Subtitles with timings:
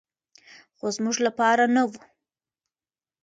[0.77, 1.91] خو زموږ لپاره نه و.